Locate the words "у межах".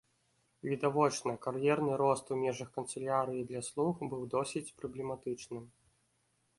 2.37-2.73